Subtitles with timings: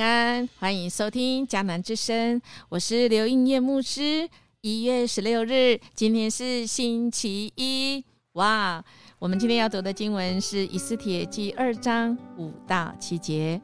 [0.00, 4.28] 安，欢迎收听迦南之声，我是刘应叶牧师。
[4.62, 8.82] 一月十六日，今天是星期一，哇！
[9.18, 13.60] 我们今天要读的经文是《以斯帖记》二章五到七节，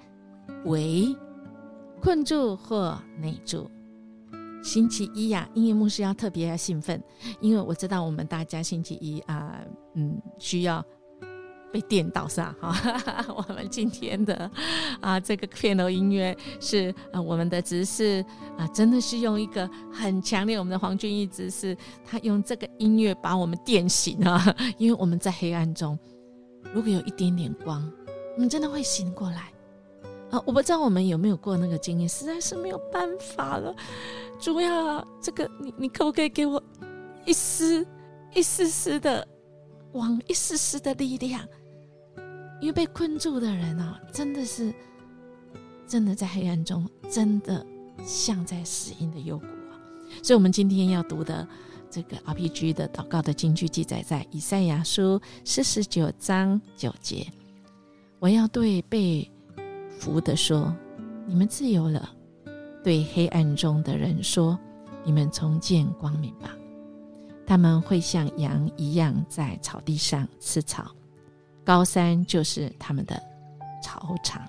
[0.65, 1.17] 为
[2.01, 3.71] 困住或内住。
[4.63, 7.03] 星期一呀，音乐牧师要特别要兴奋，
[7.41, 9.61] 因为我知道我们大家星期一啊，
[9.95, 10.85] 嗯，需要。
[11.73, 12.57] 被电到是吧？
[12.61, 14.51] 哈，我们今天的
[15.01, 18.25] 啊，这个片头音乐是啊，我们的执事
[18.57, 25.99] 啊，真的是用一个很强烈，我们的黄俊义执事，他用这个音乐把我们电醒啊， 因为我们在黑暗中，
[26.73, 27.91] 如果有一点点光，
[28.35, 29.53] 我们真的会醒过来
[30.31, 30.43] 啊！
[30.47, 33.75] 我不知道我们有没有过那个经验，实在是没有办法了。
[34.39, 36.63] 主要这个，你你可不可以给我
[37.25, 37.87] 一丝
[38.35, 39.27] 一丝丝的
[39.97, 41.43] 光，一丝丝的力量？
[42.61, 44.73] 因为被困住的人啊，真的是
[45.87, 47.65] 真的在黑暗中，真的
[48.05, 49.81] 像在死荫的幽谷啊！
[50.23, 51.49] 所以，我们今天要读的
[51.91, 57.27] 这个 RPG 的祷告的经句，记载在以赛亚书四十九章九节。
[58.19, 59.31] 我要对被
[59.99, 60.75] 俘的说
[61.27, 62.11] ：“你们自由了。”
[62.83, 64.59] 对黑暗中的人说
[65.05, 66.56] ：“你们重见光明吧。”
[67.47, 70.91] 他们会像羊一样在草地上吃草。
[71.65, 73.21] 高山就是他们的
[73.83, 74.43] 草场。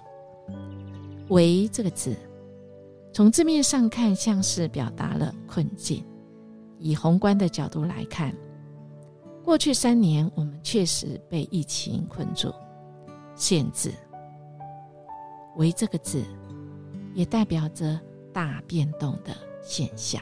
[1.29, 2.15] 为这个字，
[3.13, 6.03] 从字面上看，像是表达了困境。
[6.79, 8.33] 以宏观的角度来看，
[9.43, 12.53] 过去三年我们确实被疫情困住、
[13.35, 13.91] 限制。
[15.55, 16.23] 为这个字，
[17.15, 17.99] 也代表着
[18.31, 20.21] 大变动的现象。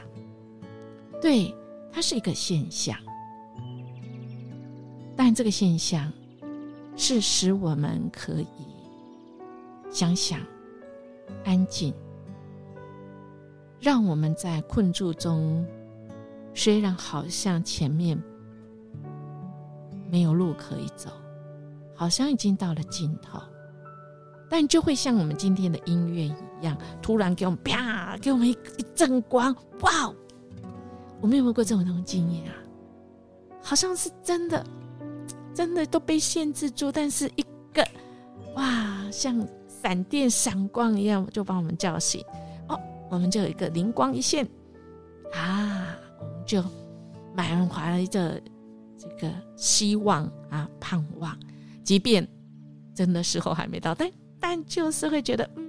[1.20, 1.54] 对，
[1.96, 2.94] 它是一个现象，
[5.16, 6.12] 但这个现象。
[6.98, 8.46] 是使我们可以
[9.90, 10.40] 想想
[11.44, 11.92] 安静，
[13.78, 15.62] 让我们在困住中，
[16.54, 18.18] 虽然好像前面
[20.10, 21.10] 没有路可以走，
[21.94, 23.38] 好像已经到了尽头，
[24.48, 26.34] 但就会像我们今天的音乐一
[26.64, 30.10] 样，突然给我们啪，给我们一一阵光，哇！
[31.20, 32.54] 我们有没有过这种经验啊？
[33.62, 34.64] 好像是真的。
[35.54, 37.82] 真的都被限制住，但是一个
[38.56, 39.34] 哇，像
[39.66, 42.22] 闪电闪光一样，就把我们叫醒
[42.68, 42.78] 哦，
[43.08, 44.46] 我们就有一个灵光一现
[45.32, 46.62] 啊，我们就
[47.34, 48.38] 满怀着
[48.98, 51.34] 这个希望啊，盼望，
[51.82, 52.28] 即便
[52.94, 55.65] 真的时候还没到，但但就是会觉得嗯，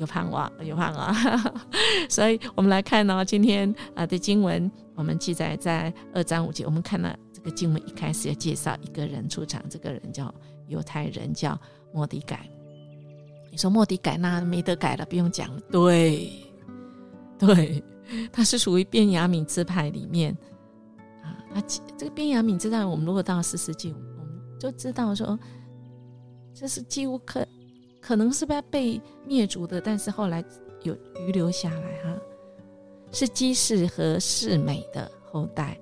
[0.00, 1.14] 有盼望，有盼望，
[2.08, 7.16] 所以我们来看呢，今天啊的经文，我们记载在二章五节，我们看了。
[7.32, 10.34] 这个经文一开始要介绍一个人出场，这个人叫
[10.68, 11.58] 犹太人，叫
[11.92, 12.46] 莫迪改。
[13.50, 15.60] 你说莫迪改那没得改了，不用讲了。
[15.70, 16.30] 对，
[17.38, 17.82] 对，
[18.32, 20.36] 他是属于便雅悯支派里面
[21.22, 21.36] 啊。
[21.54, 21.62] 他
[21.96, 25.38] 这个便雅悯支派，我们如果到四世纪，我们就知道说，
[26.54, 27.46] 这是几乎可
[28.10, 30.44] 可能是被被灭族的，但是后来
[30.82, 32.20] 有遗留下来哈，
[33.12, 35.78] 是基士和世美的后代。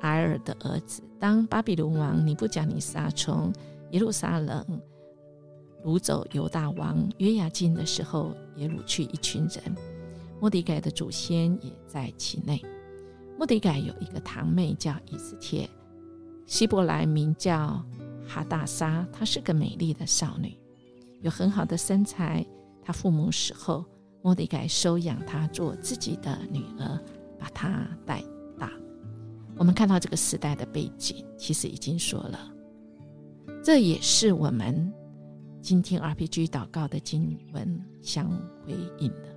[0.00, 3.52] 埃尔的儿子，当巴比伦王尼布甲尼撒从
[3.92, 4.82] 耶路撒冷
[5.84, 9.62] 掳走犹大王约雅金的时候，也掳去一群人。
[10.40, 12.60] 莫迪改的祖先也在其内。
[13.38, 15.70] 莫迪改有一个堂妹叫以斯帖，
[16.44, 17.80] 希伯来名叫
[18.26, 20.58] 哈大沙，她是个美丽的少女，
[21.22, 22.44] 有很好的身材。
[22.82, 23.84] 她父母死后，
[24.22, 27.00] 莫迪改收养她做自己的女儿，
[27.38, 28.22] 把她带
[28.58, 28.70] 大。
[29.56, 32.52] 我们看到这个时代的背景，其实已经说了，
[33.64, 34.92] 这也是我们
[35.60, 38.30] 今天 RPG 祷告的经文相
[38.64, 39.34] 回应的，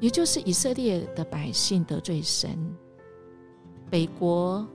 [0.00, 2.58] 也就是以色列的百姓得罪神，
[3.88, 4.66] 北国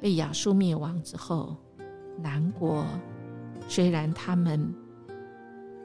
[0.00, 1.56] 被亚述灭亡之后，
[2.18, 2.86] 南国
[3.68, 4.74] 虽然他们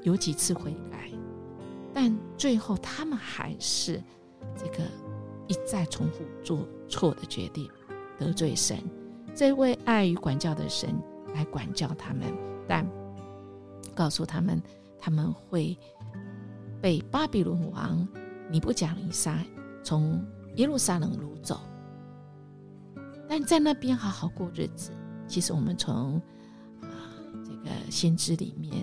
[0.04, 1.10] 有几次悔改，
[1.94, 4.02] 但最后他们还是
[4.56, 4.84] 这个
[5.48, 7.70] 一再重复做错的决定。
[8.18, 8.78] 得罪神，
[9.36, 10.96] 这位爱与管教的神
[11.34, 12.32] 来管教他们，
[12.66, 12.88] 但
[13.94, 14.62] 告诉他们
[14.98, 15.78] 他们会
[16.82, 18.08] 被巴比伦王
[18.50, 19.38] 尼布甲尼撒
[19.84, 20.26] 从
[20.56, 21.60] 耶路撒冷掳走，
[23.28, 24.92] 但在那边好好过日子。
[25.28, 26.22] 其实我们从
[26.82, 26.88] 啊
[27.44, 28.74] 这个先知里面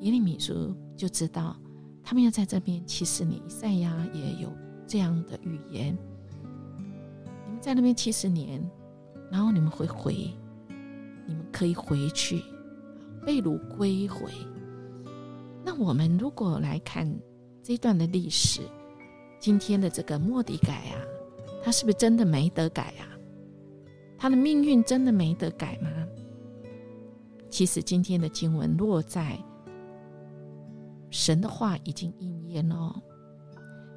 [0.00, 1.56] 耶利米书就知道，
[2.02, 3.40] 他们要在这边七十年。
[3.46, 4.52] 以赛亚也有
[4.86, 5.96] 这样的预言。
[7.46, 8.62] 你们在那边七十年，
[9.30, 10.30] 然后你们会回，
[11.26, 12.42] 你们可以回去，
[13.26, 14.30] 被掳归回。
[15.64, 17.12] 那我们如果来看
[17.62, 18.62] 这段的历史，
[19.38, 20.96] 今天的这个莫迪改啊，
[21.62, 23.17] 他是不是真的没得改啊？
[24.18, 25.88] 他的命运真的没得改吗？
[27.48, 29.38] 其实今天的经文落在
[31.10, 33.00] 神的话已经应验了，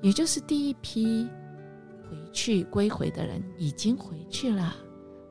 [0.02, 1.28] 也就是第一批
[2.10, 4.76] 回去归回的人已经回去了。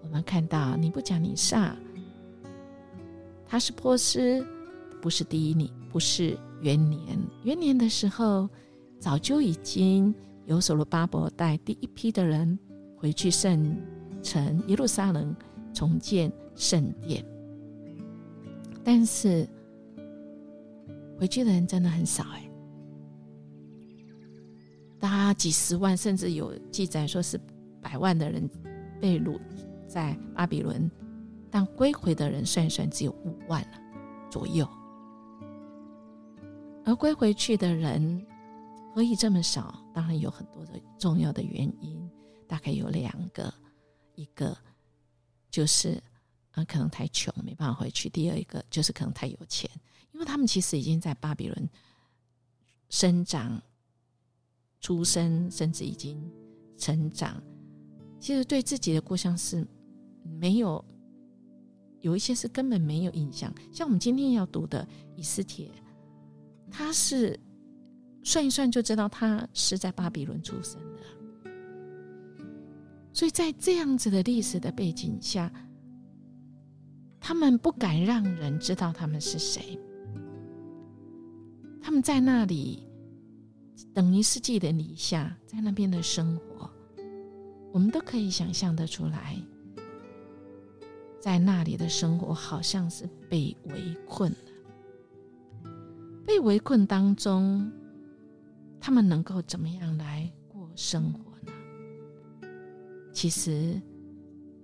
[0.02, 1.76] 我们看到你不讲你上，
[3.46, 4.44] 他是波斯，
[5.00, 7.00] 不是第一年，不是元年。
[7.44, 8.48] 元年的时候，
[8.98, 10.14] 早就已经
[10.46, 12.58] 有所罗巴伯带第一批的人
[12.96, 13.76] 回去圣
[14.22, 15.34] 城耶路撒冷
[15.72, 17.25] 重建圣殿。
[18.82, 19.49] 但是
[21.19, 22.50] 回去的人真的很少哎，
[24.99, 27.38] 大家几十万，甚至有记载说是
[27.82, 28.49] 百万的人
[29.00, 29.38] 被掳
[29.87, 30.90] 在巴比伦，
[31.50, 33.78] 但归回的人算算只有五万了
[34.31, 34.66] 左右。
[36.84, 38.26] 而归回去的人
[38.94, 39.78] 何以这么少？
[39.93, 42.11] 当然有很多的重要的原因，
[42.49, 43.52] 大概有两个，
[44.15, 44.57] 一个
[45.51, 46.03] 就是。
[46.53, 48.09] 啊，可能太穷没办法回去。
[48.09, 49.71] 第二一个就是可能太有钱，
[50.11, 51.71] 因为他们其实已经在巴比伦
[52.89, 53.62] 生长、
[54.81, 56.21] 出生，甚至已经
[56.77, 57.41] 成长。
[58.19, 59.65] 其实对自己的故乡是
[60.41, 60.85] 没有
[62.01, 63.55] 有一些是根本没有印象。
[63.73, 64.85] 像我们今天要读的
[65.15, 65.71] 以斯帖，
[66.69, 67.39] 他是
[68.25, 71.01] 算一算就知道他是在巴比伦出生的。
[73.12, 75.53] 所以在这样子的历史的背景下。
[77.23, 79.79] 他们不敢让人知道他们是谁。
[81.81, 82.89] 他们在那里
[83.93, 86.69] 等于世纪的礼下，在那边的生活，
[87.73, 89.37] 我们都可以想象得出来，
[91.21, 95.71] 在那里的生活好像是被围困的。
[96.27, 97.71] 被围困当中，
[98.81, 101.30] 他们能够怎么样来过生活？
[103.20, 103.78] 其实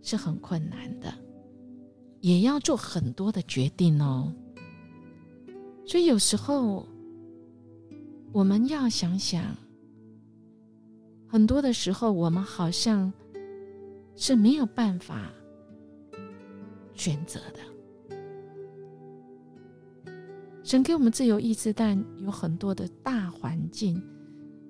[0.00, 1.12] 是很困难的。
[2.22, 4.32] 也要做很多的决定哦，
[5.84, 6.88] 所以有时候
[8.32, 9.54] 我们要想想，
[11.28, 13.12] 很多的时候我们好像
[14.16, 15.30] 是没有办法
[16.94, 17.60] 选择的。
[20.64, 24.02] 神给我们自由意志，但有很多的大环境，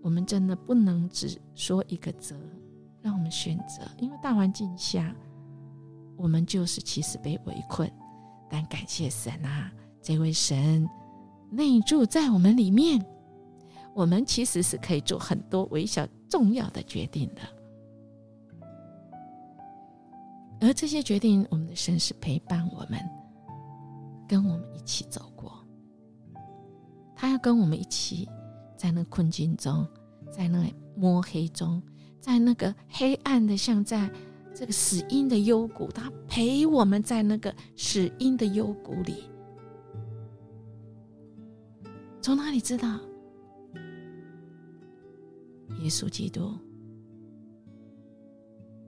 [0.03, 2.37] 我们真的不能只说一个责，
[3.31, 5.15] 选择，因为大环境下。
[6.19, 7.93] 我们就是其实被围困，
[8.49, 9.71] 但感谢神啊，
[10.01, 10.89] 这位神
[11.51, 13.05] 内住在我们里面，
[13.95, 17.43] 我们其实是可以做很多微小重要的决定的。
[20.59, 22.99] 而这些决定，我们的神是陪伴我们，
[24.27, 25.53] 跟我们一起走过。
[27.15, 28.27] 他要跟我们一起
[28.75, 29.87] 在那困境中，
[30.33, 30.65] 在那
[30.97, 31.83] 摸黑中，
[32.27, 34.11] 在那个黑暗的像在。
[34.59, 39.25] 这个死因的幽谷，他陪我们在那个死因的幽谷里。
[42.23, 42.99] 从哪里知道？
[45.83, 46.55] 耶稣基督，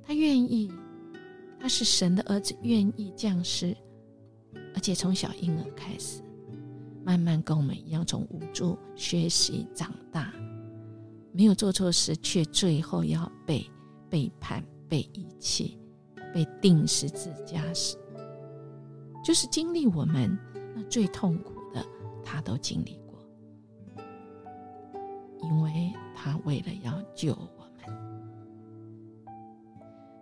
[0.02, 0.73] 他愿意，
[1.61, 3.76] 他是神的儿子，愿意降世，
[4.75, 6.23] 而且从小婴儿开始，
[7.04, 10.33] 慢慢跟我们一样，从无助学习长大，
[11.38, 13.64] 没有做错事，却最后要被
[14.11, 14.62] 背叛。
[14.90, 15.78] 被遗弃、
[16.33, 17.95] 被定时自家时，
[19.23, 20.35] 就是经历我们
[20.75, 21.85] 那最痛苦的，
[22.25, 23.23] 他都经历过，
[25.42, 27.95] 因为他为了要救我们。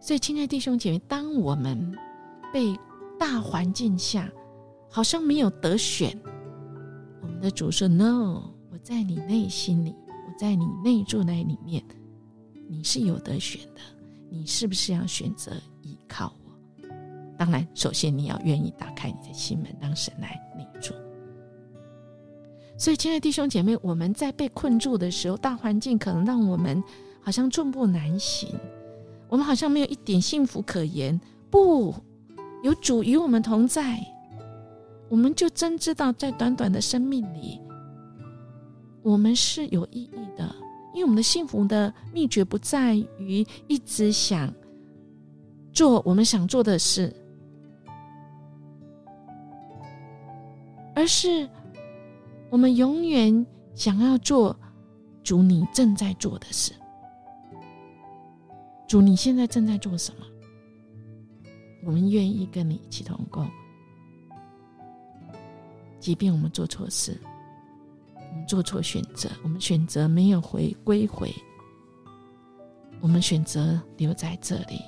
[0.01, 1.97] 所以，亲爱弟兄姐妹，当我们
[2.53, 2.77] 被
[3.17, 4.29] 大环境下
[4.91, 6.21] 好像没有得选，
[7.23, 9.95] 我们的主说：“No，我在你内心里，
[10.39, 11.83] 在你内住那里面，
[12.69, 13.81] 你是有得选的。”
[14.29, 15.53] 你是不是要选择
[15.83, 16.89] 依靠我？
[17.39, 20.93] 当然，首先你要愿意打开你的心门，让神来内住。
[22.77, 26.83] 所以，亲爱的弟兄姐妹，我们在被困住的时候，大环境可能让我们
[27.23, 28.51] 好像寸步难行，
[29.29, 31.19] 我们好像没有一点幸福可言。
[31.49, 31.95] 不，
[32.65, 34.05] 有主与我们同在，
[35.09, 37.61] 我们就真知道，在短短的生命里，
[39.07, 40.53] 我们是有意义的。
[40.93, 44.53] 因为我们的幸福的秘诀不在于一直想
[45.73, 47.15] 做我们想做的事，
[50.93, 51.49] 而是
[52.51, 54.59] 我们永远想要做
[55.23, 56.73] 主你正在做的事。
[58.89, 60.27] 主，你现在正在做什么？
[61.85, 63.47] 我们愿意跟你一起同工，
[66.01, 67.21] 即便我们做错事，
[68.47, 71.35] 做错选择，我们选择没有回归回，
[73.01, 74.81] 我们选择留在这里，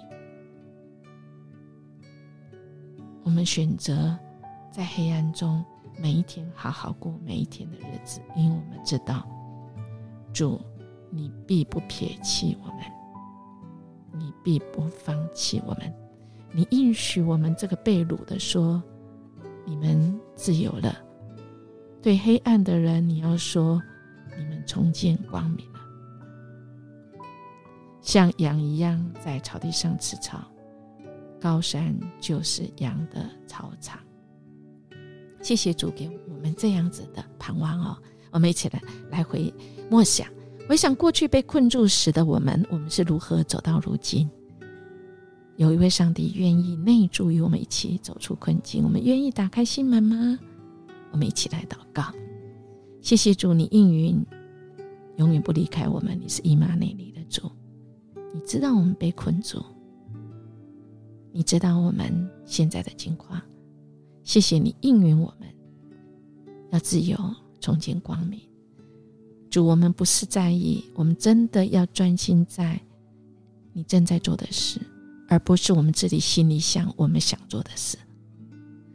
[3.25, 4.17] 我们选择
[4.71, 5.65] 在黑暗中
[6.01, 9.27] 每一天好好过每一天的日子，因为我们知道
[10.33, 10.61] 主，
[11.11, 12.79] 你必不撇弃我们，
[14.13, 15.93] 你必不放弃我们，
[16.53, 18.81] 你应许我们这个被掳的说，
[19.67, 21.08] 你们自由了。
[22.01, 23.83] 对黑暗的人，你要说
[24.39, 25.81] ：“你们重见光明了，
[28.01, 30.41] 像羊一样在草地上吃草。
[31.41, 33.99] 高山就是羊的草场。”
[35.43, 37.97] 谢谢主给我们这样子的盼望哦！
[38.33, 39.53] 我们一起来来回
[39.89, 40.27] 默想，
[40.69, 44.29] 回想过去被困住时的我们，我们是如何走到如今？
[45.57, 50.39] 有一位上帝愿意内住与我们一起走出困境，我们愿意打开心门吗？
[51.13, 52.05] 我们一起来祷告，
[53.01, 54.25] 谢谢主，你应允，
[55.17, 56.19] 永远不离开我们。
[56.21, 57.51] 你是伊玛内利的主，
[58.35, 59.65] 你知道我们被困住，
[61.33, 63.41] 你知道我们现在的境况。
[64.23, 65.49] 谢谢你应允我们，
[66.71, 67.19] 要自由，
[67.61, 68.39] 重见光明。
[69.49, 72.79] 主，我们不是在意，我们真的要专心在
[73.73, 74.79] 你正在做的事，
[75.29, 77.97] 而不是我们自己心里想我们想做的事。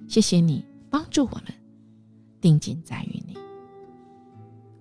[0.08, 1.63] 谢谢你帮助我们。
[2.44, 3.38] 定睛在于你，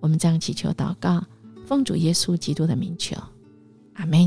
[0.01, 1.23] 我们这样祈求祷告，
[1.65, 3.15] 奉主耶稣基督的名求，
[3.93, 4.19] 阿门。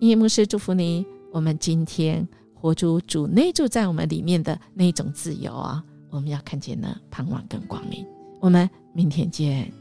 [0.00, 5.84] 音乐牧师祝福你，我们今天活出主内住在我们里面的那种自由啊！
[6.10, 8.04] 我们要看见呢盼望跟光明。
[8.40, 9.72] 我们明天见。